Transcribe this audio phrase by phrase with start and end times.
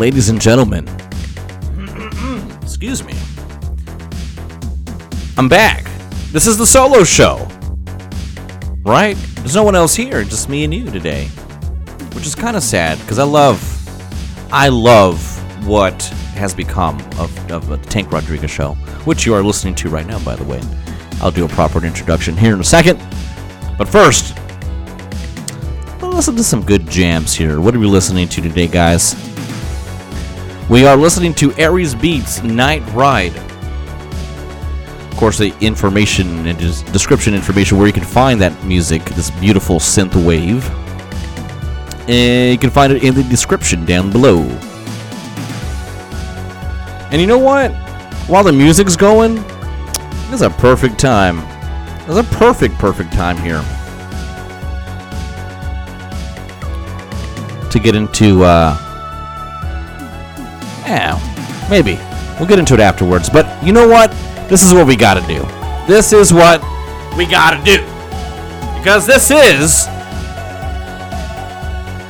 [0.00, 0.88] ladies and gentlemen.
[2.62, 3.12] Excuse me.
[5.36, 5.84] I'm back.
[6.32, 7.46] This is the solo show.
[8.82, 9.14] Right?
[9.36, 11.26] There's no one else here, just me and you today.
[12.14, 13.60] Which is kind of sad because I love
[14.50, 15.20] I love
[15.66, 16.02] what
[16.34, 18.72] has become of, of the Tank Rodriguez show,
[19.04, 20.62] which you are listening to right now, by the way.
[21.20, 22.98] I'll do a proper introduction here in a second.
[23.76, 24.34] But first,
[26.00, 27.60] listen to some good jams here.
[27.60, 29.29] What are we listening to today, guys?
[30.70, 33.36] We are listening to Aries Beats Night Ride.
[33.36, 36.56] Of course, the information and
[36.92, 40.64] description information where you can find that music, this beautiful synth wave.
[42.08, 44.42] And you can find it in the description down below.
[47.10, 47.72] And you know what?
[48.28, 49.38] While the music's going,
[50.30, 51.40] is a perfect time.
[52.08, 53.60] It's a perfect, perfect time here
[57.70, 58.44] to get into.
[58.44, 58.86] Uh,
[60.90, 61.94] yeah, maybe
[62.38, 63.30] we'll get into it afterwards.
[63.30, 64.10] But you know what?
[64.48, 65.46] This is what we got to do.
[65.86, 66.60] This is what
[67.16, 67.78] we got to do
[68.76, 69.86] because this is,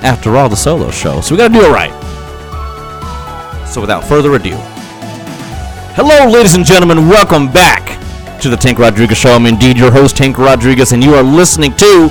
[0.02, 1.20] after all, the solo show.
[1.20, 1.92] So we got to do it right.
[3.68, 4.56] So without further ado,
[5.94, 7.06] hello, ladies and gentlemen.
[7.06, 8.00] Welcome back
[8.40, 9.32] to the Tank Rodriguez Show.
[9.32, 12.08] I'm indeed your host, Tank Rodriguez, and you are listening to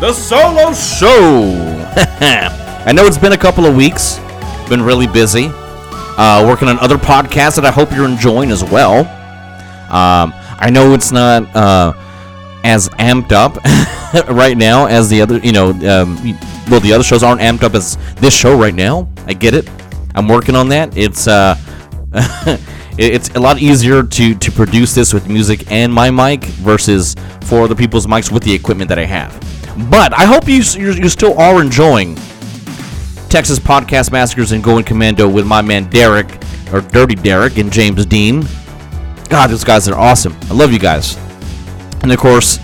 [0.00, 1.86] the Solo Show.
[2.84, 4.18] I know it's been a couple of weeks,
[4.68, 5.50] been really busy,
[6.16, 9.00] uh, working on other podcasts that I hope you're enjoying as well.
[9.90, 11.92] Um, I know it's not uh,
[12.64, 13.56] as amped up
[14.28, 16.16] right now as the other, you know, um,
[16.70, 19.08] well, the other shows aren't amped up as this show right now.
[19.26, 19.68] I get it.
[20.14, 20.96] I'm working on that.
[20.96, 21.56] It's uh,
[22.98, 27.62] it's a lot easier to to produce this with music and my mic versus for
[27.62, 29.32] other people's mics with the equipment that I have.
[29.90, 32.16] But I hope you you still are enjoying
[33.30, 36.26] Texas Podcast Massacres and Going Commando with my man Derek,
[36.72, 38.44] or Dirty Derek, and James Dean.
[39.28, 40.36] God, those guys are awesome.
[40.50, 41.16] I love you guys.
[42.02, 42.58] And of course,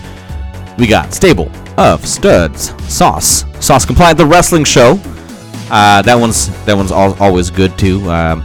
[0.77, 4.99] we got Stable of Studs Sauce, Sauce Compliant, the wrestling show.
[5.71, 8.01] Uh, that one's that one's al- always good too.
[8.11, 8.41] Um,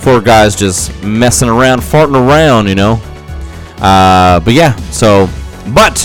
[0.00, 3.00] four guys just messing around, farting around, you know.
[3.78, 5.28] Uh, but yeah, so
[5.74, 5.96] but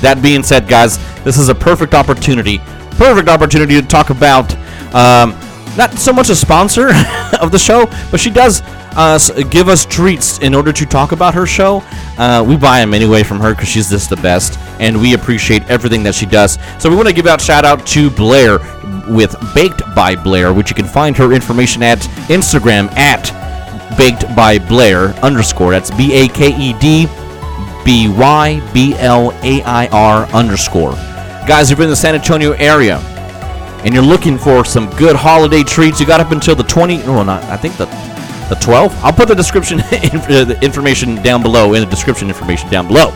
[0.00, 2.58] that being said, guys, this is a perfect opportunity,
[2.92, 4.56] perfect opportunity to talk about
[4.94, 5.36] um,
[5.76, 6.88] not so much a sponsor
[7.40, 8.62] of the show, but she does
[8.96, 9.18] uh,
[9.50, 11.82] give us treats in order to talk about her show.
[12.18, 15.62] Uh, we buy them anyway from her because she's just the best, and we appreciate
[15.70, 16.58] everything that she does.
[16.78, 18.58] So we want to give out shout out to Blair
[19.08, 23.30] with Baked by Blair, which you can find her information at Instagram at
[23.96, 25.70] Baked by Blair underscore.
[25.70, 27.06] That's B A K E D
[27.84, 30.92] B Y B L A I R underscore.
[31.46, 32.98] Guys, if you're in the San Antonio area,
[33.84, 37.02] and you're looking for some good holiday treats, you got up until the 20.
[37.04, 37.86] Oh, not I think the
[38.50, 38.92] the 12th.
[39.02, 43.12] I'll put the description the information down below in the description information down below.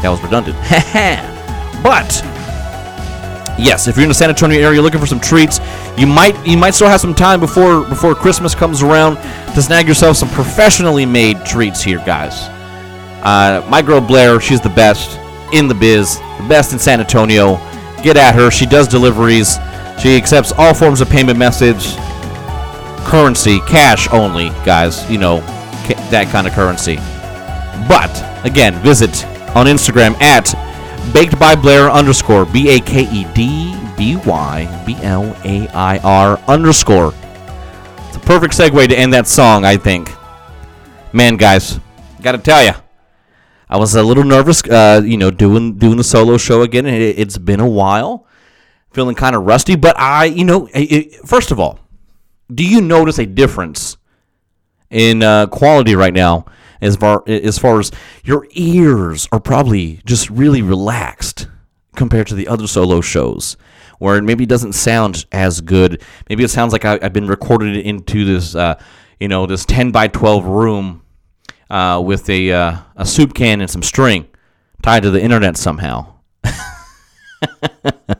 [0.00, 0.56] That was redundant.
[1.82, 2.22] but
[3.58, 5.60] yes, if you're in the San Antonio area looking for some treats,
[5.96, 9.16] you might you might still have some time before before Christmas comes around
[9.54, 12.48] to snag yourself some professionally made treats here, guys.
[13.22, 15.18] Uh, my girl Blair, she's the best
[15.52, 17.56] in the biz, the best in San Antonio.
[18.02, 18.50] Get at her.
[18.50, 19.58] She does deliveries.
[19.98, 21.96] She accepts all forms of payment methods,
[23.06, 25.08] currency, cash only, guys.
[25.10, 25.40] You know,
[25.86, 26.96] ca- that kind of currency.
[27.88, 28.12] But
[28.44, 29.24] again, visit
[29.56, 30.54] on Instagram at
[31.12, 35.98] baked by Blair underscore B A K E D B Y B L A I
[35.98, 37.14] R underscore.
[38.08, 40.10] It's a perfect segue to end that song, I think.
[41.12, 41.80] Man, guys,
[42.20, 42.72] gotta tell you,
[43.70, 46.86] I was a little nervous, uh, you know, doing doing the solo show again.
[46.86, 48.26] It, it's been a while
[48.96, 49.76] feeling kind of rusty.
[49.76, 51.78] But I, you know, it, first of all,
[52.52, 53.98] do you notice a difference
[54.90, 56.46] in uh, quality right now
[56.80, 57.92] as far as far as
[58.24, 61.46] your ears are probably just really relaxed
[61.94, 63.56] compared to the other solo shows?
[63.98, 66.02] Where it maybe doesn't sound as good.
[66.28, 68.78] Maybe it sounds like I, have been recorded into this, uh,
[69.20, 71.02] you know, this ten by twelve room
[71.68, 74.26] uh, with a uh, a soup can and some string
[74.82, 76.14] tied to the internet somehow.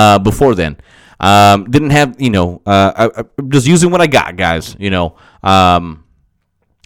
[0.00, 0.78] uh, before then.
[1.18, 4.74] Um, didn't have, you know, uh, I, I, just using what I got, guys.
[4.78, 6.04] You know, um,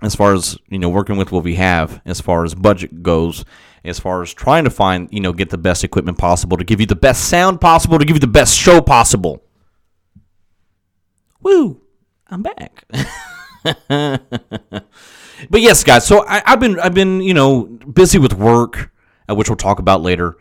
[0.03, 3.45] as far as you know, working with what we have, as far as budget goes,
[3.85, 6.81] as far as trying to find, you know, get the best equipment possible to give
[6.81, 9.45] you the best sound possible, to give you the best show possible.
[11.41, 11.83] Woo!
[12.27, 12.85] I'm back.
[13.89, 16.05] but yes, guys.
[16.05, 18.91] So I, have been I've been you know busy with work,
[19.31, 20.37] uh, which we'll talk about later.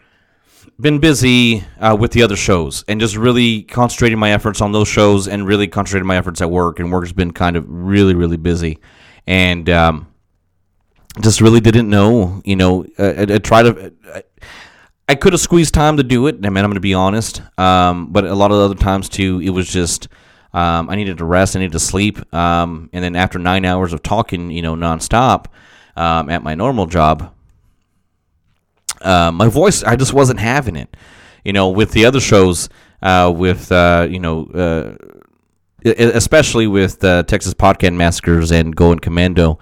[0.80, 4.88] Been busy uh, with the other shows and just really concentrating my efforts on those
[4.88, 6.80] shows and really concentrating my efforts at work.
[6.80, 8.80] And work has been kind of really, really busy,
[9.28, 10.08] and um,
[11.22, 12.42] just really didn't know.
[12.46, 13.94] You know, I, I tried to.
[14.14, 14.24] I,
[15.08, 16.36] I could have squeezed time to do it.
[16.36, 17.42] I mean, I'm going to be honest.
[17.60, 20.08] Um, but a lot of other times too, it was just
[20.54, 21.56] um, I needed to rest.
[21.56, 22.34] I needed to sleep.
[22.34, 25.48] Um, and then after nine hours of talking, you know, nonstop
[25.96, 27.33] um, at my normal job,
[29.04, 30.96] uh, my voice, I just wasn't having it.
[31.44, 32.70] You know, with the other shows,
[33.02, 34.96] uh, with uh, you know, uh,
[35.86, 39.60] especially with uh, Texas Podcast Massacres and Going Commando,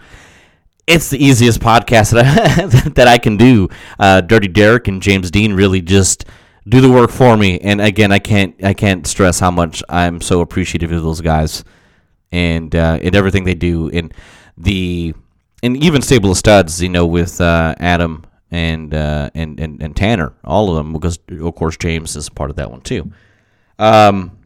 [0.86, 3.70] it's the easiest podcast that I, that I can do.
[4.00, 6.26] Uh, Dirty Derek and James Dean really just
[6.70, 10.22] do the work for me, and again, I can't I can't stress how much I'm
[10.22, 11.64] so appreciative of those guys
[12.32, 14.14] and and everything they do, and
[14.56, 15.16] the
[15.64, 20.34] and even Stable of Studs, you know, with Adam and, uh, and and and Tanner,
[20.44, 23.12] all of them, because of course James is part of that one too.
[23.80, 24.38] Um,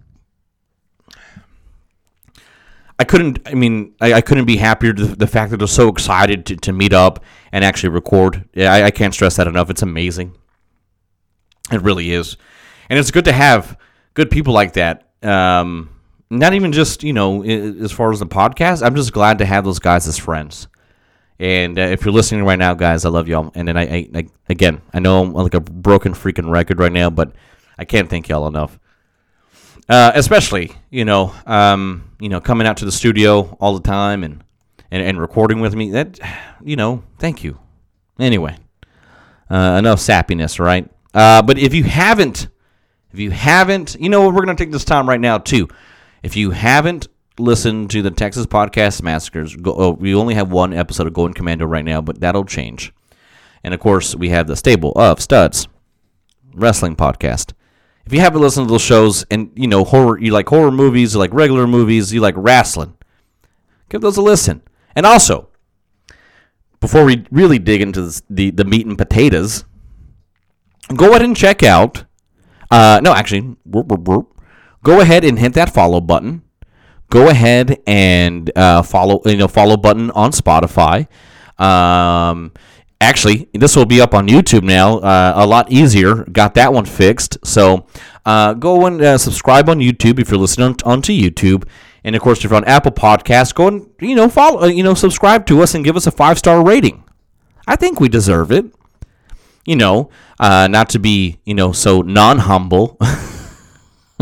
[2.98, 3.40] I couldn't.
[3.46, 4.94] I mean, I, I couldn't be happier.
[4.94, 8.48] The, the fact that they're so excited to, to meet up and actually record.
[8.54, 9.70] Yeah, I, I can't stress that enough.
[9.70, 10.34] It's amazing.
[11.72, 12.38] It really is,
[12.90, 13.78] and it's good to have
[14.14, 15.10] good people like that.
[15.24, 15.90] Um,
[16.30, 18.86] not even just you know as far as the podcast.
[18.86, 20.68] I'm just glad to have those guys as friends.
[21.40, 23.52] And uh, if you're listening right now, guys, I love y'all.
[23.56, 26.92] And then I, I, I, again, I know I'm like a broken freaking record right
[26.92, 27.34] now, but
[27.78, 28.80] I can't thank y'all enough.
[29.88, 34.24] Uh, especially, you know, um, you know, coming out to the studio all the time
[34.24, 34.44] and,
[34.90, 35.92] and, and recording with me.
[35.92, 36.20] That,
[36.64, 37.60] you know, thank you.
[38.18, 38.56] Anyway,
[39.50, 40.90] uh, enough sappiness, right?
[41.14, 42.48] Uh, but if you haven't,
[43.12, 45.68] if you haven't, you know, we're gonna take this time right now too.
[46.24, 50.74] If you haven't listened to the Texas Podcast Massacres, go, oh, we only have one
[50.74, 52.94] episode of Going Commando right now, but that'll change.
[53.64, 55.68] And of course, we have the stable of Studs
[56.54, 57.54] Wrestling Podcast
[58.06, 61.14] if you haven't listened to those shows and you know horror, you like horror movies,
[61.14, 62.96] you like regular movies, you like wrestling,
[63.90, 64.62] give those a listen.
[64.96, 65.50] And also,
[66.80, 69.66] before we really dig into this, the the meat and potatoes,
[70.96, 72.06] go ahead and check out.
[72.70, 76.44] Uh, no, actually, go ahead and hit that follow button.
[77.10, 81.08] Go ahead and uh, follow you know follow button on Spotify.
[81.60, 82.52] Um,
[83.00, 85.00] actually, this will be up on YouTube now.
[85.00, 86.24] Uh, a lot easier.
[86.26, 87.38] Got that one fixed.
[87.46, 87.86] So
[88.26, 91.68] uh, go and uh, subscribe on YouTube if you're listening on, onto YouTube.
[92.04, 94.84] And of course, if you're on Apple Podcasts, go and you know follow, uh, you
[94.84, 97.04] know, subscribe to us and give us a five star rating.
[97.68, 98.66] I think we deserve it.
[99.66, 103.00] You know, uh, not to be you know so non humble.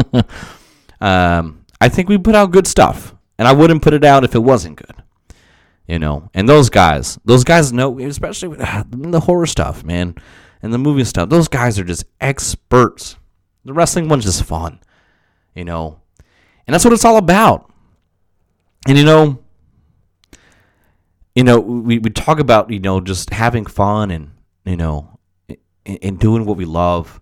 [1.01, 4.35] um, I think we put out good stuff, and I wouldn't put it out if
[4.35, 5.03] it wasn't good
[5.88, 6.30] you know.
[6.33, 8.59] And those guys, those guys know, especially with
[8.89, 10.15] the horror stuff, man,
[10.62, 11.30] and the movie stuff.
[11.30, 13.18] Those guys are just experts.
[13.65, 14.80] The wrestling one's just fun,
[15.56, 16.01] you know,
[16.67, 17.72] and that's what it's all about.
[18.88, 19.39] And you know,
[21.36, 24.31] you know, we, we talk about you know just having fun and
[24.65, 25.19] you know,
[25.86, 27.22] and, and doing what we love.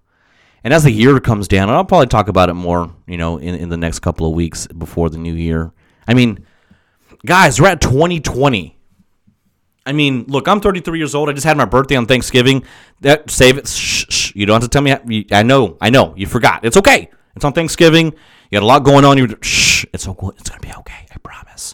[0.63, 3.37] And as the year comes down, and I'll probably talk about it more, you know,
[3.37, 5.71] in, in the next couple of weeks before the new year.
[6.07, 6.45] I mean,
[7.25, 8.77] guys, we're at 2020.
[9.85, 11.29] I mean, look, I'm 33 years old.
[11.29, 12.63] I just had my birthday on Thanksgiving.
[12.99, 13.67] That save it.
[13.67, 14.35] Shh, shh.
[14.35, 14.91] You don't have to tell me.
[15.31, 15.77] how I know.
[15.81, 16.13] I know.
[16.15, 16.63] You forgot.
[16.63, 17.09] It's okay.
[17.35, 18.07] It's on Thanksgiving.
[18.51, 19.17] You got a lot going on.
[19.17, 19.85] You shh.
[19.93, 20.27] It's okay.
[20.37, 21.07] It's gonna be okay.
[21.11, 21.73] I promise.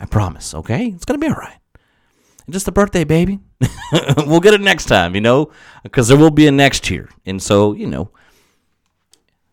[0.00, 0.54] I promise.
[0.54, 0.86] Okay.
[0.86, 1.58] It's gonna be all right.
[2.48, 3.40] Just a birthday, baby.
[4.26, 5.14] we'll get it next time.
[5.14, 5.52] You know,
[5.82, 7.08] because there will be a next year.
[7.26, 8.10] And so, you know,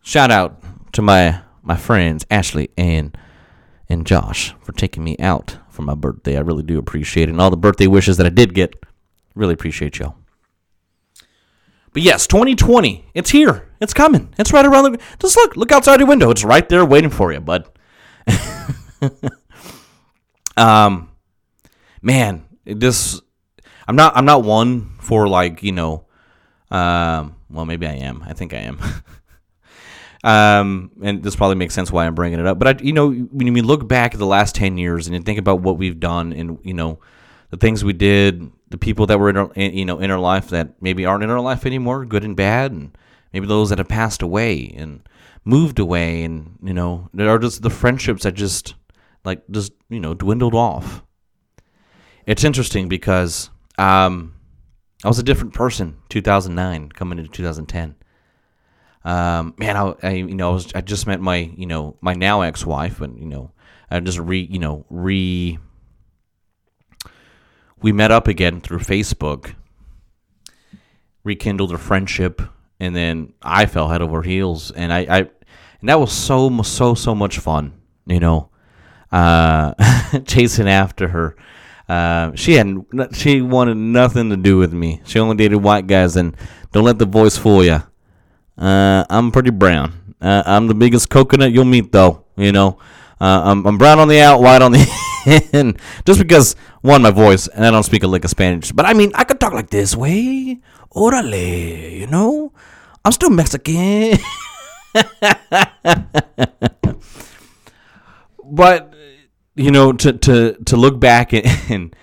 [0.01, 0.61] shout out
[0.93, 3.17] to my my friends Ashley and
[3.89, 6.37] and Josh for taking me out for my birthday.
[6.37, 7.31] I really do appreciate it.
[7.31, 8.73] And all the birthday wishes that I did get,
[9.35, 10.15] really appreciate y'all.
[11.93, 13.67] But yes, 2020, it's here.
[13.81, 14.33] It's coming.
[14.37, 14.99] It's right around the.
[15.19, 16.29] Just look, look outside your window.
[16.29, 17.67] It's right there waiting for you, bud.
[20.57, 21.09] um,
[22.01, 23.21] man, this.
[23.87, 24.15] I'm not.
[24.15, 26.05] I'm not one for like you know.
[26.69, 28.23] Um, well, maybe I am.
[28.25, 28.79] I think I am.
[30.23, 32.59] Um, and this probably makes sense why I'm bringing it up.
[32.59, 35.21] But I, you know, when we look back at the last ten years and you
[35.23, 36.99] think about what we've done, and you know,
[37.49, 40.49] the things we did, the people that were in our, you know, in our life
[40.49, 42.95] that maybe aren't in our life anymore, good and bad, and
[43.33, 45.01] maybe those that have passed away and
[45.43, 48.75] moved away, and you know, there are just the friendships that just
[49.25, 51.03] like just you know dwindled off.
[52.27, 53.49] It's interesting because
[53.81, 54.35] um,
[55.03, 57.95] I was a different person 2009 coming into 2010
[59.03, 62.13] um, man, I, I, you know I was I just met my you know my
[62.13, 63.51] now ex wife, and you know
[63.89, 65.57] I just re you know re
[67.81, 69.55] we met up again through Facebook,
[71.23, 72.41] rekindled a friendship,
[72.79, 75.17] and then I fell head over heels, and I, I
[75.79, 78.51] and that was so so so much fun, you know,
[79.11, 79.73] uh,
[80.25, 81.35] chasing after her.
[81.91, 82.71] Uh, she had
[83.11, 85.01] she wanted nothing to do with me.
[85.03, 86.37] She only dated white guys, and
[86.71, 87.83] don't let the voice fool you.
[88.57, 90.15] Uh, I'm pretty brown.
[90.21, 92.23] Uh, I'm the biggest coconut you'll meet, though.
[92.37, 92.79] You know,
[93.19, 94.87] uh, I'm, I'm brown on the out, white on the
[95.51, 95.75] in.
[96.05, 98.93] Just because one, my voice, and I don't speak a lick of Spanish, but I
[98.93, 100.61] mean, I could talk like this way.
[100.95, 102.53] Orale, you know,
[103.03, 104.17] I'm still Mexican.
[108.45, 108.93] but
[109.55, 111.95] you know, to to to look back and, and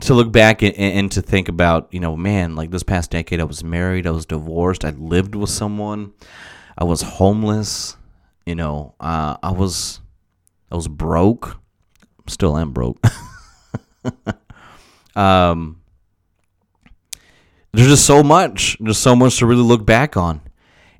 [0.00, 3.40] to look back and, and, to think about, you know, man, like this past decade,
[3.40, 6.12] I was married, I was divorced, I lived with someone,
[6.76, 7.96] I was homeless,
[8.46, 10.00] you know, uh, I was,
[10.72, 11.60] I was broke,
[12.26, 12.98] still am broke.
[15.16, 15.80] um,
[17.72, 20.40] there's just so much, there's so much to really look back on,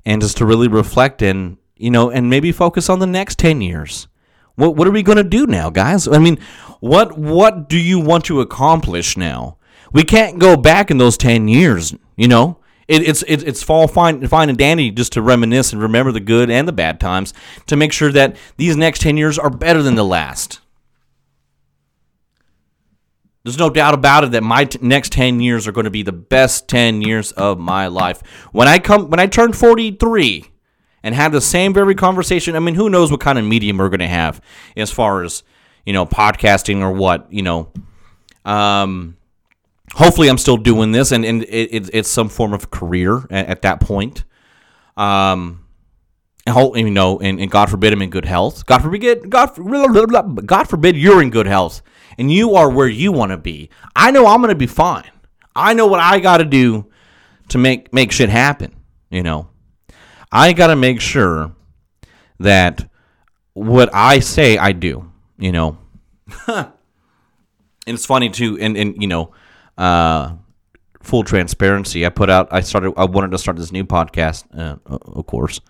[0.05, 3.59] and just to really reflect and you know, and maybe focus on the next ten
[3.59, 4.07] years.
[4.55, 6.07] What what are we going to do now, guys?
[6.07, 6.39] I mean,
[6.79, 9.57] what what do you want to accomplish now?
[9.91, 11.95] We can't go back in those ten years.
[12.15, 15.81] You know, it, it's it, it's fall fine fine and dandy just to reminisce and
[15.81, 17.33] remember the good and the bad times
[17.67, 20.59] to make sure that these next ten years are better than the last.
[23.43, 26.01] There's no doubt about it that my t- next 10 years are going to be
[26.01, 28.21] the best 10 years of my life.
[28.53, 30.45] When I come when I turn 43,
[31.03, 32.55] and have the same very conversation.
[32.55, 34.41] I mean, who knows what kind of medium we're going to have
[34.75, 35.43] as far as,
[35.85, 37.71] you know, podcasting or what, you know.
[38.45, 39.17] Um,
[39.93, 43.61] hopefully I'm still doing this and, and it, it's some form of career at, at
[43.63, 44.23] that point.
[44.97, 45.65] Um,
[46.45, 48.65] and hope, you know, and, and God forbid I'm in good health.
[48.65, 51.81] God forbid, God, God forbid you're in good health
[52.17, 53.69] and you are where you want to be.
[53.95, 55.09] I know I'm going to be fine.
[55.55, 56.91] I know what I got to do
[57.49, 58.75] to make make shit happen,
[59.09, 59.49] you know.
[60.33, 61.55] I got to make sure
[62.39, 62.89] that
[63.53, 65.77] what I say I do, you know.
[66.47, 66.71] and
[67.85, 69.31] it's funny too and and you know,
[69.77, 70.33] uh
[71.03, 74.77] full transparency, I put out I started I wanted to start this new podcast uh,
[74.87, 75.61] of course.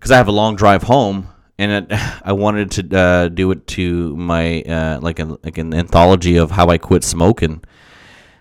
[0.00, 3.66] Cuz I have a long drive home and it, I wanted to uh, do it
[3.68, 7.62] to my uh, like like an anthology of how I quit smoking.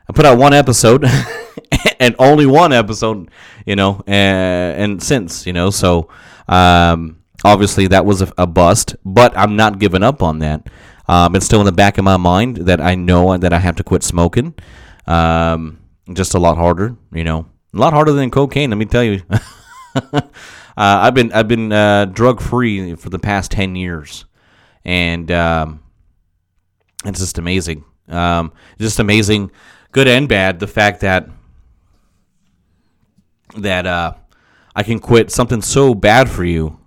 [0.08, 1.06] I put out one episode
[2.00, 3.30] and only one episode,
[3.66, 6.10] you know, and, and since, you know, so
[6.48, 10.68] um, obviously that was a, a, bust, but I'm not giving up on that.
[11.08, 13.76] Um, it's still in the back of my mind that I know that I have
[13.78, 14.54] to quit smoking.
[15.08, 15.80] Um,
[16.14, 18.70] just a lot harder, you know, a lot harder than cocaine.
[18.70, 19.22] Let me tell you.
[19.96, 20.22] uh,
[20.76, 24.26] I've been I've been uh, drug free for the past ten years,
[24.84, 25.84] and um,
[27.06, 27.84] it's just amazing.
[28.08, 29.52] Um, just amazing,
[29.96, 30.60] good and bad.
[30.60, 31.30] The fact that
[33.56, 34.14] that uh,
[34.76, 36.78] I can quit something so bad for you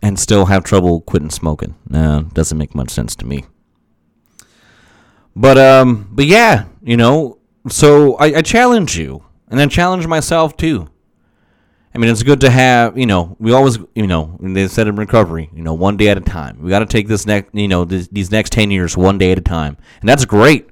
[0.00, 1.74] and still have trouble quitting smoking.
[1.86, 3.44] No, doesn't make much sense to me.
[5.36, 7.36] But um, but yeah, you know,
[7.68, 10.88] so I, I challenge you, and I challenge myself too.
[11.94, 14.96] I mean, it's good to have, you know, we always, you know, they said in
[14.96, 16.60] recovery, you know, one day at a time.
[16.60, 19.32] We got to take this next, you know, this, these next 10 years one day
[19.32, 19.78] at a time.
[20.00, 20.68] And that's great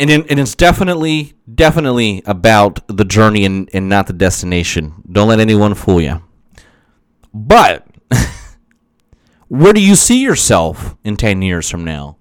[0.00, 5.02] and and it's definitely definitely about the journey and, and not the destination.
[5.10, 6.22] Don't let anyone fool you.
[7.34, 7.86] But
[9.48, 12.16] where do you see yourself in 10 years from now?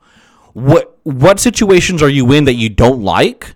[0.53, 3.55] What what situations are you in that you don't like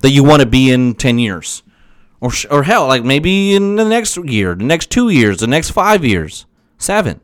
[0.00, 1.62] that you want to be in 10 years?
[2.20, 5.70] Or or hell, like maybe in the next year, the next 2 years, the next
[5.70, 6.46] 5 years,
[6.78, 7.20] 7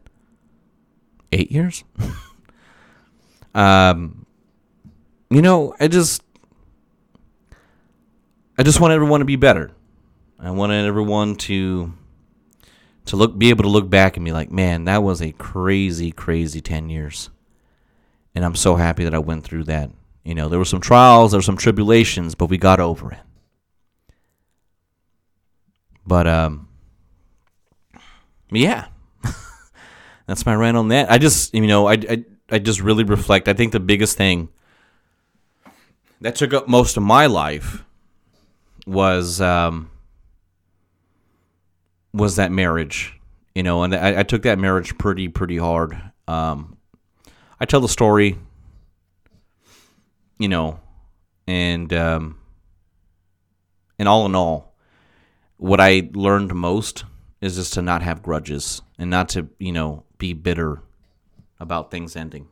[1.33, 1.85] 8 years?
[3.55, 4.27] um
[5.31, 6.23] you know, I just
[8.57, 9.73] I just want everyone to be better.
[10.39, 11.93] I wanted everyone to
[13.07, 16.13] to look be able to look back and be like, "Man, that was a crazy
[16.13, 17.31] crazy 10 years."
[18.35, 19.91] And I'm so happy that I went through that.
[20.25, 23.19] You know, there were some trials, there were some tribulations, but we got over it.
[26.07, 26.69] But um
[28.51, 28.87] yeah.
[30.27, 31.11] That's my rant on that.
[31.11, 33.49] I just, you know, I, I I just really reflect.
[33.49, 34.49] I think the biggest thing
[36.21, 37.85] that took up most of my life
[38.87, 39.91] was um,
[42.13, 43.19] was that marriage,
[43.55, 46.01] you know, and I, I took that marriage pretty pretty hard.
[46.29, 46.77] Um,
[47.61, 48.39] I tell the story,
[50.39, 50.81] you know,
[51.47, 52.39] and um,
[53.99, 54.75] and all in all,
[55.57, 57.05] what I learned most
[57.41, 60.83] is just to not have grudges and not to you know be bitter
[61.61, 62.49] about things ending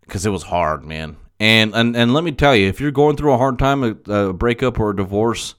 [0.00, 3.18] because it was hard, man And, and and let me tell you, if you're going
[3.18, 5.56] through a hard time, a, a breakup or a divorce,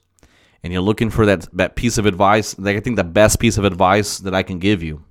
[0.64, 3.56] and you're looking for that that piece of advice, like I think the best piece
[3.56, 5.04] of advice that I can give you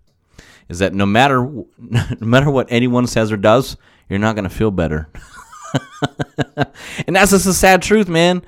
[0.67, 1.45] is that no matter
[1.79, 3.77] no matter what anyone says or does,
[4.09, 5.07] you're not gonna feel better.
[7.07, 8.41] and that's just a sad truth, man.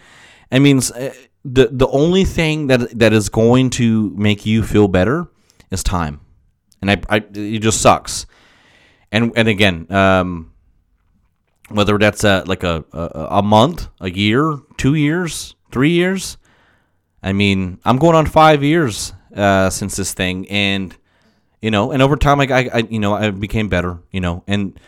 [0.52, 1.14] I mean, uh,
[1.46, 5.30] the the only thing that that is going to make you feel better
[5.72, 6.20] is time,
[6.82, 8.26] and I, I it just sucks.
[9.14, 10.52] And and again, um,
[11.70, 16.38] whether that's a, like a, a a month, a year, two years, three years.
[17.22, 20.96] I mean, I'm going on five years uh, since this thing, and
[21.62, 24.44] you know, and over time, I, I, I you know, I became better, you know,
[24.48, 24.80] and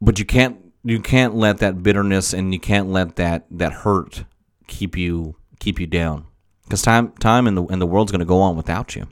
[0.00, 4.24] but you can't you can't let that bitterness and you can't let that that hurt
[4.66, 6.26] keep you keep you down
[6.64, 9.06] because time time in the and the world's going to go on without you.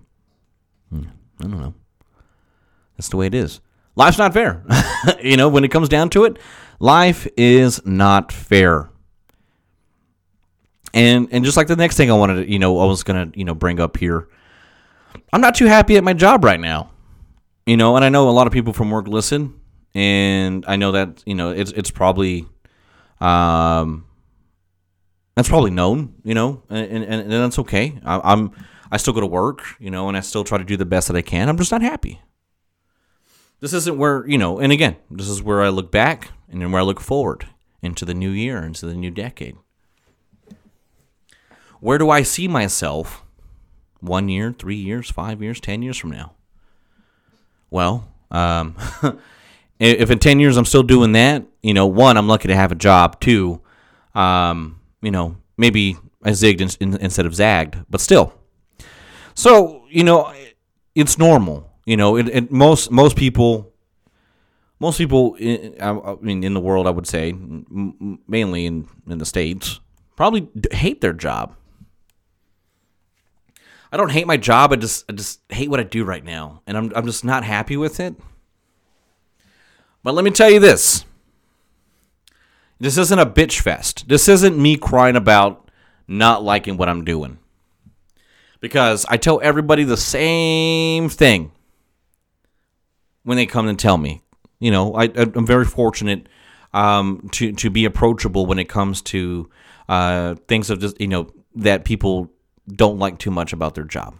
[0.90, 1.04] Hmm,
[1.40, 1.74] I don't know.
[2.96, 3.60] That's the way it is.
[3.96, 4.64] Life's not fair.
[5.22, 6.38] you know, when it comes down to it,
[6.78, 8.90] life is not fair.
[10.94, 13.32] And and just like the next thing I wanted to, you know, I was to,
[13.34, 14.28] you know, bring up here.
[15.32, 16.90] I'm not too happy at my job right now.
[17.66, 19.60] You know, and I know a lot of people from work listen
[19.96, 22.46] and I know that you know it's it's probably
[23.18, 24.04] um
[25.34, 27.98] that's probably known, you know, and, and, and that's okay.
[28.04, 28.52] I, am
[28.90, 31.08] I still go to work, you know, and I still try to do the best
[31.08, 31.50] that I can.
[31.50, 32.22] I'm just not happy.
[33.60, 36.72] This isn't where you know, and again, this is where I look back and then
[36.72, 37.48] where I look forward
[37.82, 39.56] into the new year, into the new decade.
[41.80, 43.24] Where do I see myself
[44.00, 46.32] one year, three years, five years, ten years from now?
[47.70, 48.76] Well, um,
[49.78, 52.72] if in 10 years I'm still doing that, you know, one, I'm lucky to have
[52.72, 53.20] a job.
[53.20, 53.60] Two,
[54.14, 58.32] um, you know, maybe I zigged in, in, instead of zagged, but still.
[59.34, 60.32] So, you know,
[60.94, 61.70] it's normal.
[61.86, 63.72] You know, it, it most most people
[64.80, 69.24] most people in, I mean in the world I would say mainly in in the
[69.24, 69.80] states
[70.16, 71.54] probably hate their job.
[73.92, 76.60] I don't hate my job, I just I just hate what I do right now
[76.66, 78.16] and I'm I'm just not happy with it.
[80.02, 81.04] But let me tell you this
[82.80, 84.08] this isn't a bitch fest.
[84.08, 85.70] This isn't me crying about
[86.08, 87.38] not liking what I'm doing.
[88.60, 91.52] Because I tell everybody the same thing
[93.26, 94.22] when they come and tell me.
[94.60, 96.28] You know, I, am very fortunate
[96.72, 99.50] um, to, to be approachable when it comes to
[99.88, 102.30] uh, things of just, you know, that people
[102.68, 104.14] don't like too much about their job.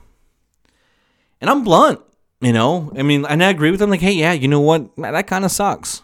[1.40, 2.01] And I'm blunt.
[2.40, 3.88] You know, I mean, and I agree with them.
[3.88, 4.95] Like, hey, yeah, you know what?
[4.97, 6.03] That kind of sucks.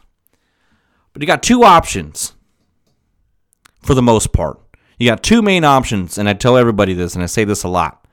[1.12, 2.32] But you got two options
[3.82, 4.58] for the most part.
[4.98, 7.68] You got two main options, and I tell everybody this, and I say this a
[7.68, 8.06] lot.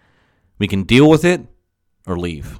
[0.58, 1.45] We can deal with it
[2.06, 2.60] or leave.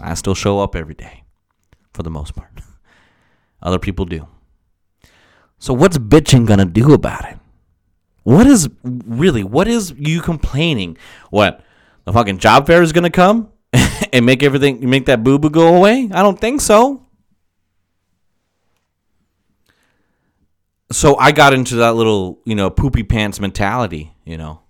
[0.00, 1.24] I still show up every day
[1.92, 2.50] for the most part.
[3.62, 4.26] Other people do.
[5.58, 7.38] So, what's bitching gonna do about it?
[8.22, 10.96] What is really, what is you complaining?
[11.30, 11.62] What?
[12.04, 13.50] The fucking job fair is gonna come?
[14.12, 16.08] and make everything make that boo boo go away?
[16.12, 17.06] I don't think so.
[20.92, 24.62] So I got into that little, you know, poopy pants mentality, you know.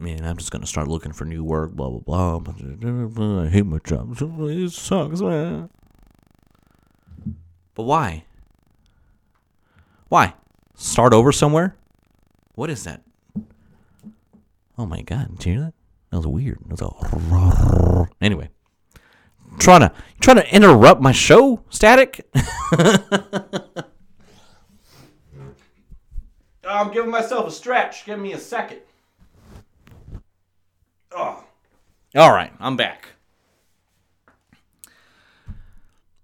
[0.00, 3.42] Man, I'm just gonna start looking for new work, blah blah blah.
[3.42, 4.16] I hate my job.
[4.40, 5.70] It sucks, man.
[7.74, 8.24] But why?
[10.08, 10.34] Why?
[10.76, 11.74] Start over somewhere?
[12.54, 13.02] What is that?
[14.78, 15.74] Oh my god, did you hear that?
[16.10, 16.60] That was weird.
[16.66, 18.50] That was a anyway.
[19.58, 22.24] Trying to trying to interrupt my show, static.
[26.64, 28.06] I'm giving myself a stretch.
[28.06, 28.82] Give me a second.
[31.12, 31.44] Oh.
[32.16, 33.08] All right, I'm back.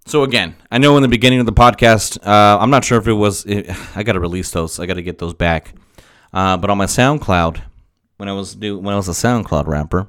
[0.07, 3.09] So again, I know in the beginning of the podcast, uh, I'm not sure if
[3.09, 3.45] it was.
[3.47, 4.79] It, I got to release those.
[4.79, 5.75] I got to get those back.
[6.33, 7.63] Uh, but on my SoundCloud,
[8.17, 10.09] when I was do when I was a SoundCloud rapper.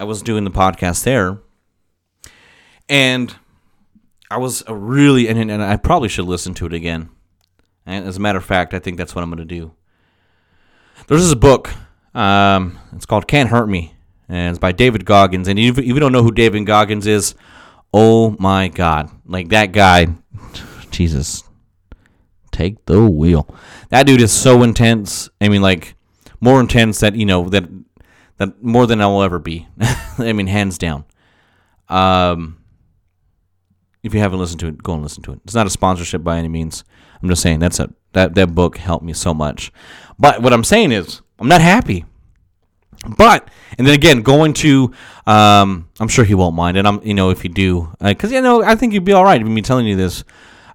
[0.00, 1.38] I was doing the podcast there,
[2.88, 3.34] and
[4.30, 7.08] I was a really and, and I probably should listen to it again.
[7.84, 9.72] And as a matter of fact, I think that's what I'm going to do.
[11.06, 11.72] There's this book.
[12.18, 13.94] Um, it's called "Can't Hurt Me,"
[14.28, 15.46] and it's by David Goggins.
[15.46, 17.36] And if, if you don't know who David Goggins is,
[17.94, 20.08] oh my God, like that guy,
[20.90, 21.44] Jesus,
[22.50, 23.54] take the wheel.
[23.90, 25.30] That dude is so intense.
[25.40, 25.94] I mean, like
[26.40, 27.68] more intense that you know that
[28.38, 29.68] that more than I will ever be.
[30.18, 31.04] I mean, hands down.
[31.88, 32.58] Um,
[34.02, 35.40] if you haven't listened to it, go and listen to it.
[35.44, 36.82] It's not a sponsorship by any means.
[37.22, 39.70] I'm just saying that's a that that book helped me so much.
[40.18, 42.04] But what I'm saying is, I'm not happy.
[43.16, 44.92] But and then again, going to,
[45.26, 48.36] um, I'm sure he won't mind, and I'm, you know, if you do, because uh,
[48.36, 50.24] you know, I think you'd be all right me telling you this.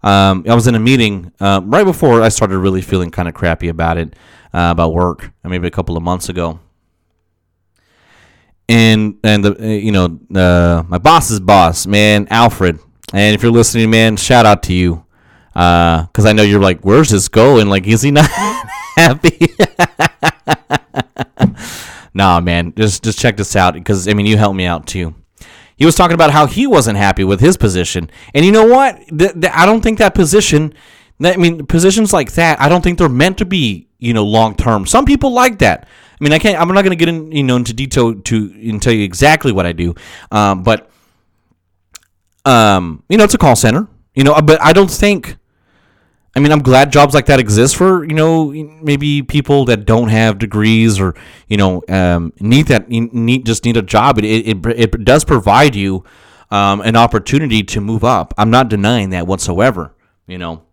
[0.03, 3.33] Um, I was in a meeting uh, right before I started really feeling kind of
[3.33, 4.15] crappy about it,
[4.53, 6.59] uh, about work, uh, maybe a couple of months ago.
[8.69, 12.79] And and the uh, you know uh, my boss's boss, man, Alfred.
[13.13, 15.05] And if you're listening, man, shout out to you,
[15.53, 17.67] because I know you're like, where's this going?
[17.67, 18.29] Like, is he not
[18.95, 19.49] happy?
[22.13, 25.15] nah, man, just just check this out because I mean you helped me out too.
[25.75, 28.99] He was talking about how he wasn't happy with his position, and you know what?
[29.53, 30.73] I don't think that position.
[31.21, 34.55] I mean, positions like that, I don't think they're meant to be, you know, long
[34.55, 34.85] term.
[34.85, 35.87] Some people like that.
[36.19, 36.59] I mean, I can't.
[36.59, 39.51] I'm not going to get in, you know, into detail to and tell you exactly
[39.51, 39.95] what I do,
[40.31, 40.89] um, but,
[42.45, 45.37] um, you know, it's a call center, you know, but I don't think
[46.35, 50.09] I mean, I'm glad jobs like that exist for you know maybe people that don't
[50.09, 51.15] have degrees or
[51.47, 54.17] you know um, need that need just need a job.
[54.17, 56.03] It it, it does provide you
[56.49, 58.33] um, an opportunity to move up.
[58.37, 59.93] I'm not denying that whatsoever.
[60.25, 60.63] You know,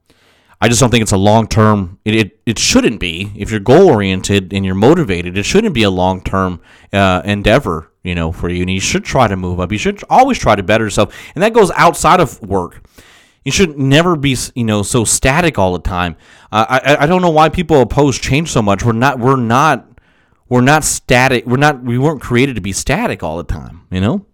[0.62, 1.98] I just don't think it's a long term.
[2.06, 5.36] It, it it shouldn't be if you're goal oriented and you're motivated.
[5.36, 7.88] It shouldn't be a long term uh, endeavor.
[8.02, 9.70] You know, for you, and you should try to move up.
[9.70, 12.82] You should always try to better yourself, and that goes outside of work
[13.44, 16.16] you should never be, you know, so static all the time.
[16.52, 18.84] Uh, I I don't know why people oppose change so much.
[18.84, 19.86] We're not we're not
[20.48, 21.46] we're not static.
[21.46, 23.86] We're not we weren't created to be static all the time.
[23.90, 24.26] You know.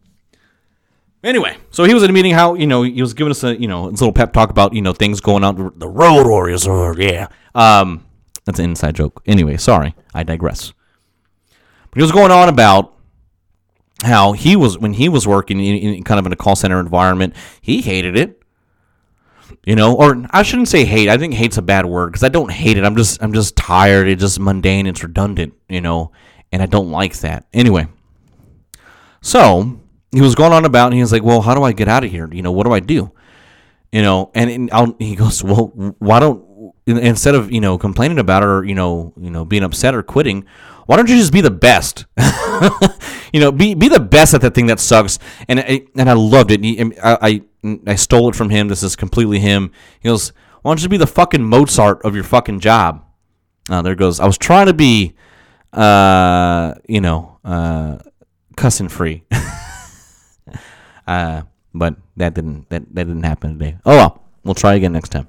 [1.22, 2.32] Anyway, so he was at a meeting.
[2.32, 4.72] How you know he was giving us a you know his little pep talk about
[4.74, 5.72] you know things going on.
[5.76, 8.04] The Road Warriors, or yeah, um,
[8.44, 9.22] that's an inside joke.
[9.26, 10.72] Anyway, sorry, I digress.
[11.90, 12.94] But he was going on about
[14.02, 16.78] how he was when he was working in, in, kind of in a call center
[16.80, 17.34] environment.
[17.60, 18.42] He hated it
[19.64, 19.94] you know?
[19.96, 21.08] Or i shouldn't say hate.
[21.08, 22.84] I think hate's a bad word because i don't hate it.
[22.84, 24.08] I'm just i'm just tired.
[24.08, 24.86] It's just mundane.
[24.86, 26.12] It's redundant you know?
[26.52, 27.46] And i don't like that.
[27.52, 27.88] Anyway.
[29.20, 29.80] So
[30.12, 32.04] he was going on about and he was like well how do i get out
[32.04, 32.28] of here?
[32.32, 33.12] You know what do i do?
[33.92, 34.30] You know?
[34.34, 35.66] And, and he goes well
[35.98, 36.46] why don't
[36.86, 40.02] instead of you know complaining about it or you know you know being upset or
[40.02, 40.44] quitting
[40.86, 42.06] why don't you just be the best
[43.32, 45.18] you know be be the best at that thing that sucks
[45.48, 46.60] and I, and I loved it
[47.02, 47.42] I, I
[47.86, 48.68] I stole it from him.
[48.68, 49.72] This is completely him.
[50.00, 53.04] He goes, Why don't you be the fucking Mozart of your fucking job?
[53.68, 54.20] Uh, there goes.
[54.20, 55.14] I was trying to be,
[55.72, 57.98] uh, you know, uh,
[58.56, 59.24] cussing free.
[61.06, 61.42] uh,
[61.74, 63.78] but that didn't that, that didn't happen today.
[63.84, 65.28] Oh well, we'll try again next time.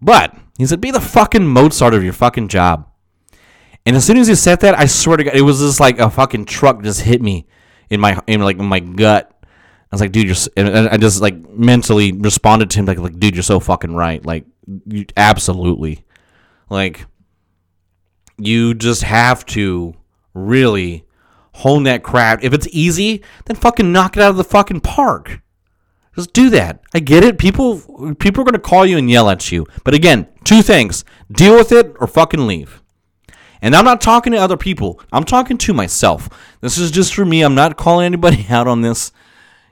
[0.00, 2.88] But he said, "Be the fucking Mozart of your fucking job."
[3.86, 5.98] And as soon as he said that, I swear to God, it was just like
[5.98, 7.46] a fucking truck just hit me
[7.90, 9.30] in my in like in my gut.
[9.42, 10.36] I was like, dude, you're.
[10.56, 14.24] And I just like mentally responded to him like, like, dude, you're so fucking right.
[14.24, 14.46] Like,
[14.86, 16.04] you, absolutely.
[16.70, 17.06] Like,
[18.38, 19.94] you just have to
[20.32, 21.04] really
[21.52, 22.42] hone that craft.
[22.42, 25.40] If it's easy, then fucking knock it out of the fucking park.
[26.16, 26.80] Just do that.
[26.94, 27.38] I get it.
[27.38, 29.66] People, people are gonna call you and yell at you.
[29.84, 32.82] But again, two things: deal with it or fucking leave.
[33.64, 35.00] And I'm not talking to other people.
[35.10, 36.28] I'm talking to myself.
[36.60, 37.40] This is just for me.
[37.40, 39.10] I'm not calling anybody out on this.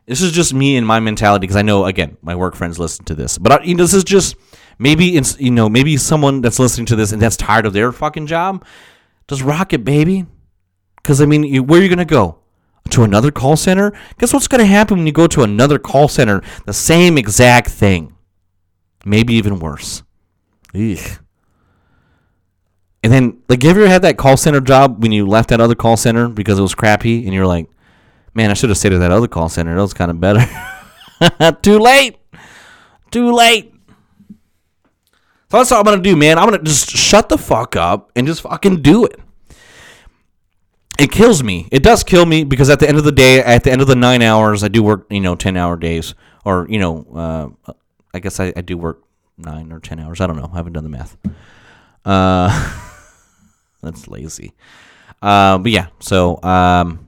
[0.06, 3.04] This is just me and my mentality because I know again my work friends listen
[3.04, 4.34] to this, but I, you know, this is just
[4.78, 7.92] maybe it's you know maybe someone that's listening to this and that's tired of their
[7.92, 8.64] fucking job.
[9.28, 10.24] Just rock it, baby.
[10.96, 12.38] Because I mean, you, where are you gonna go?
[12.90, 13.92] To another call center?
[14.18, 16.42] Guess what's gonna happen when you go to another call center?
[16.64, 18.16] The same exact thing,
[19.04, 20.02] maybe even worse.
[20.74, 21.21] Ugh.
[23.02, 25.74] And then, like, you ever had that call center job when you left that other
[25.74, 27.68] call center because it was crappy, and you're like,
[28.34, 29.74] Man, I should have stayed at that other call center.
[29.74, 30.40] That was kind of better.
[31.62, 32.16] Too late.
[33.10, 33.74] Too late.
[35.50, 36.38] So that's all I'm gonna do, man.
[36.38, 39.20] I'm gonna just shut the fuck up and just fucking do it.
[40.98, 41.68] It kills me.
[41.70, 43.86] It does kill me because at the end of the day, at the end of
[43.86, 46.14] the nine hours, I do work, you know, ten hour days,
[46.46, 47.72] or you know, uh,
[48.14, 49.02] I guess I, I do work
[49.36, 50.22] nine or ten hours.
[50.22, 50.48] I don't know.
[50.50, 51.18] I haven't done the math.
[52.02, 52.88] Uh,
[53.82, 54.54] that's lazy.
[55.20, 55.88] Uh, but yeah.
[56.00, 57.06] So um,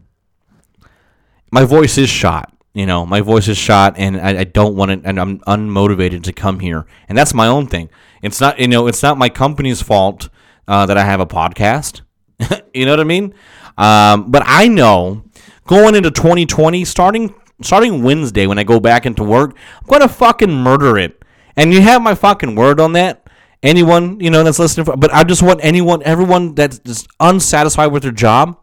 [1.50, 2.52] my voice is shot.
[2.74, 6.24] You know, my voice is shot, and I, I don't want it, and I'm unmotivated
[6.24, 7.88] to come here, and that's my own thing.
[8.20, 10.28] It's not, you know, it's not my company's fault
[10.66, 12.00] uh, that I have a podcast.
[12.74, 13.32] you know what I mean?
[13.78, 15.22] Um, but I know
[15.68, 17.32] going into 2020, starting
[17.62, 21.22] starting Wednesday when I go back into work, I'm gonna fucking murder it.
[21.56, 23.23] And you have my fucking word on that.
[23.64, 28.04] Anyone you know that's listening, for, but I just want anyone, everyone that's unsatisfied with
[28.04, 28.58] their job,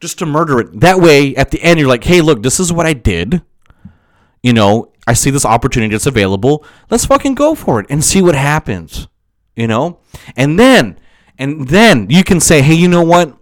[0.00, 0.80] just to murder it.
[0.80, 3.42] That way, at the end, you're like, hey, look, this is what I did.
[4.42, 6.64] You know, I see this opportunity that's available.
[6.90, 9.06] Let's fucking go for it and see what happens.
[9.54, 10.00] You know?
[10.34, 10.98] And then,
[11.38, 13.38] and then you can say, hey, you know what?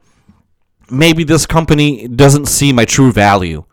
[0.93, 3.65] maybe this company doesn't see my true value.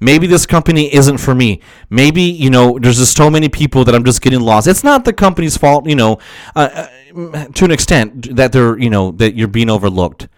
[0.00, 1.60] Maybe this company isn't for me.
[1.88, 4.66] Maybe, you know, there's just so many people that I'm just getting lost.
[4.66, 6.18] It's not the company's fault, you know,
[6.54, 10.28] uh, uh, to an extent that they're, you know, that you're being overlooked.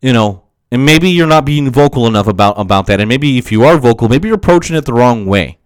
[0.00, 2.98] You know, and maybe you're not being vocal enough about about that.
[3.00, 5.58] And maybe if you are vocal, maybe you're approaching it the wrong way.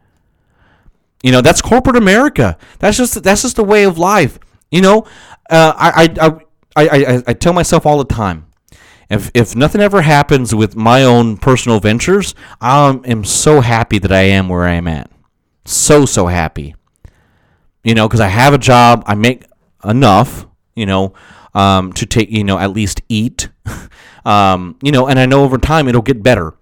[1.23, 2.59] You know, that's corporate America.
[2.79, 4.39] That's just that's just the way of life.
[4.71, 5.07] You know,
[5.49, 6.41] uh, I, I,
[6.77, 8.47] I, I, I tell myself all the time,
[9.09, 14.13] if if nothing ever happens with my own personal ventures, I am so happy that
[14.13, 15.11] I am where I am at.
[15.65, 16.75] So so happy.
[17.85, 19.45] You know, because I have a job, I make
[19.85, 20.47] enough.
[20.75, 21.15] You know,
[21.55, 23.49] um, to take you know at least eat.
[24.25, 26.55] um, you know, and I know over time it'll get better.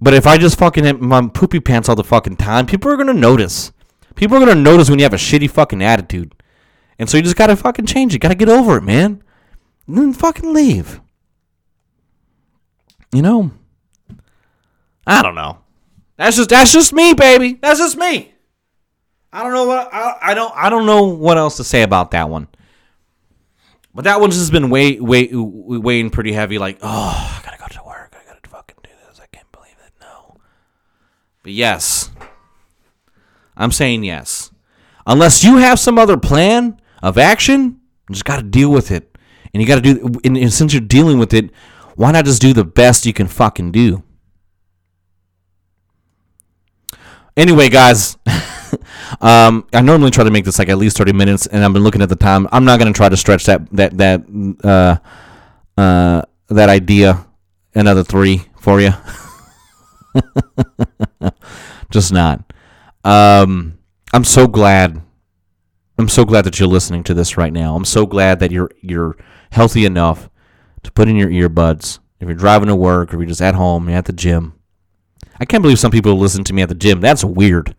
[0.00, 2.96] But if I just fucking have my poopy pants all the fucking time, people are
[2.96, 3.72] gonna notice.
[4.14, 6.34] People are gonna notice when you have a shitty fucking attitude.
[6.98, 8.20] And so you just gotta fucking change it.
[8.20, 9.22] Gotta get over it, man.
[9.86, 11.00] And then fucking leave.
[13.12, 13.50] You know?
[15.06, 15.58] I don't know.
[16.16, 17.54] That's just that's just me, baby.
[17.54, 18.32] That's just me.
[19.32, 22.10] I don't know what I, I don't I don't know what else to say about
[22.10, 22.48] that one.
[23.94, 26.58] But that one's just been way way weighing pretty heavy.
[26.58, 28.14] Like, oh, I gotta go to work.
[28.20, 29.20] I gotta fucking do this.
[29.20, 29.92] I can't believe it.
[30.00, 30.36] No.
[31.42, 32.10] But yes,
[33.56, 34.50] I'm saying yes.
[35.06, 39.16] Unless you have some other plan of action, you just gotta deal with it.
[39.54, 40.12] And you gotta do.
[40.24, 41.50] And, and since you're dealing with it,
[41.98, 44.04] why not just do the best you can fucking do?
[47.36, 48.16] Anyway, guys,
[49.20, 51.82] um, I normally try to make this like at least thirty minutes, and I've been
[51.82, 52.46] looking at the time.
[52.52, 54.22] I'm not gonna try to stretch that that that
[54.62, 57.26] uh, uh, that idea
[57.74, 58.92] another three for you.
[61.90, 62.52] Just not.
[63.02, 63.76] Um,
[64.12, 65.02] I'm so glad.
[65.98, 67.74] I'm so glad that you're listening to this right now.
[67.74, 69.16] I'm so glad that you're you're
[69.50, 70.30] healthy enough
[70.88, 71.98] to put in your earbuds.
[72.18, 74.54] If you're driving to work or you're just at home, you're at the gym.
[75.38, 77.00] I can't believe some people listen to me at the gym.
[77.00, 77.76] That's weird.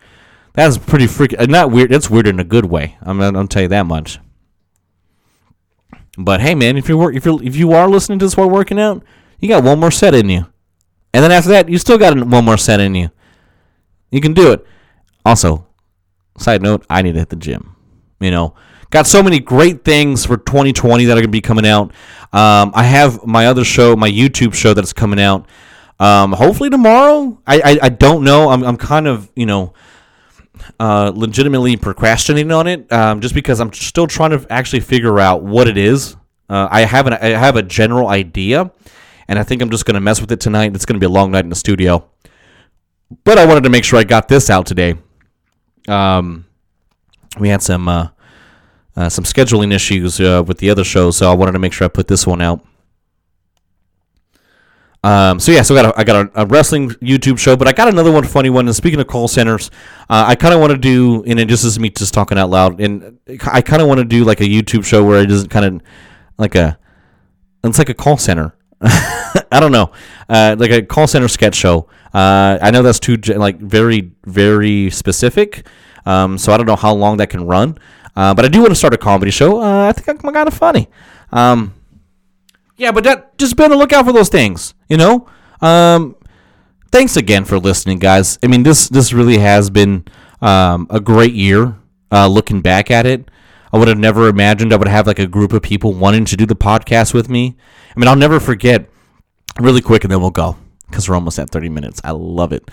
[0.54, 1.42] That's pretty freaking.
[1.42, 1.92] Uh, not weird.
[1.92, 2.98] That's weird in a good way.
[3.02, 4.20] I'm gonna, tell you that much.
[6.18, 8.80] But hey, man, if you're if you if you are listening to this while working
[8.80, 9.04] out,
[9.40, 10.46] you got one more set in you,
[11.14, 13.10] and then after that, you still got one more set in you.
[14.12, 14.66] You can do it.
[15.26, 15.68] Also,
[16.38, 17.76] side note, I need to hit the gym.
[18.20, 18.56] You know,
[18.90, 21.92] got so many great things for 2020 that are going to be coming out.
[22.32, 25.48] Um, I have my other show, my YouTube show that's coming out.
[26.00, 27.42] Um, hopefully tomorrow.
[27.46, 28.50] I, I, I don't know.
[28.50, 29.74] I'm, I'm kind of, you know,
[30.80, 35.44] uh, legitimately procrastinating on it um, just because I'm still trying to actually figure out
[35.44, 36.16] what it is.
[36.50, 38.72] Uh, I have an, I have a general idea,
[39.28, 40.74] and I think I'm just going to mess with it tonight.
[40.74, 42.10] It's going to be a long night in the studio.
[43.24, 44.96] But I wanted to make sure I got this out today.
[45.88, 46.46] Um,
[47.40, 48.10] we had some uh,
[49.00, 51.86] uh, some scheduling issues uh, with the other shows, so I wanted to make sure
[51.86, 52.66] I put this one out.
[55.02, 57.70] Um, so yeah, so I got a, I got a, a, wrestling YouTube show, but
[57.70, 58.68] I got another one funny one.
[58.68, 59.72] And speaking of call centers,
[60.10, 62.50] uh, I kind of want to do, and it just is me just talking out
[62.50, 63.18] loud, and
[63.50, 65.82] I kind of want to do like a YouTube show where it isn't kind of
[66.38, 66.78] like a,
[67.64, 68.54] it's like a call center.
[68.82, 69.94] I don't know,
[70.28, 71.88] uh, like a call center sketch show.
[72.14, 75.66] Uh, I know that's too like very very specific,
[76.06, 77.78] um, so I don't know how long that can run.
[78.16, 79.62] Uh, but I do want to start a comedy show.
[79.62, 80.88] Uh, I think I'm kind of funny.
[81.32, 81.74] Um,
[82.78, 84.74] yeah, but that, just be on the lookout for those things.
[84.88, 85.28] You know.
[85.62, 86.16] Um,
[86.92, 88.40] thanks again for listening, guys.
[88.44, 90.06] I mean, this this really has been
[90.42, 91.76] um, a great year.
[92.12, 93.30] Uh, looking back at it,
[93.72, 96.36] I would have never imagined I would have like a group of people wanting to
[96.36, 97.56] do the podcast with me.
[97.96, 98.90] I mean, I'll never forget.
[99.60, 100.58] Really quick, and then we'll go
[100.90, 102.00] because we're almost at 30 minutes.
[102.04, 102.70] I love it.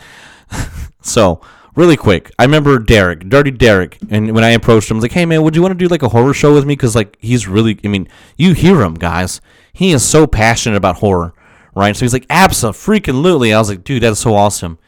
[1.03, 1.41] so
[1.77, 5.13] really quick, I remember Derek, Dirty Derek, and when I approached him, I was like,
[5.13, 7.17] "Hey man, would you want to do like a horror show with me?" Because like
[7.21, 9.41] he's really, I mean, you hear him, guys.
[9.73, 11.35] He is so passionate about horror,
[11.75, 11.95] right?
[11.95, 14.79] So he's like, "Absolutely!" Freaking lutely." I was like, "Dude, that's so awesome."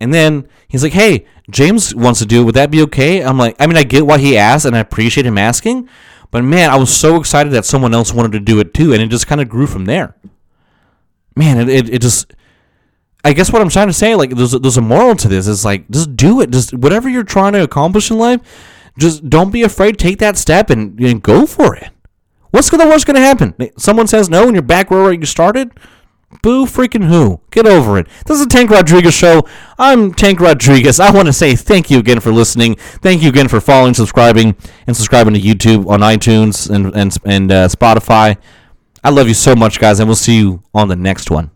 [0.00, 2.44] And then he's like, "Hey, James wants to do it.
[2.44, 4.80] Would that be okay?" I'm like, "I mean, I get why he asked, and I
[4.80, 5.88] appreciate him asking,
[6.30, 9.00] but man, I was so excited that someone else wanted to do it too, and
[9.00, 10.16] it just kind of grew from there."
[11.36, 12.32] Man, it, it, it just
[13.24, 15.48] I guess what I'm trying to say, like, there's a, there's a moral to this.
[15.48, 16.50] Is like, just do it.
[16.50, 18.40] Just whatever you're trying to accomplish in life,
[18.98, 19.98] just don't be afraid.
[19.98, 21.90] Take that step and, and go for it.
[22.50, 23.54] What's the worst going to happen?
[23.76, 25.72] Someone says no, and you're back where you started.
[26.42, 27.40] Boo freaking who?
[27.50, 28.06] Get over it.
[28.26, 29.42] This is the Tank Rodriguez Show.
[29.78, 31.00] I'm Tank Rodriguez.
[31.00, 32.74] I want to say thank you again for listening.
[32.76, 34.56] Thank you again for following, subscribing,
[34.86, 38.36] and subscribing to YouTube on iTunes and and and uh, Spotify.
[39.02, 41.50] I love you so much, guys, and we'll see you on the next one.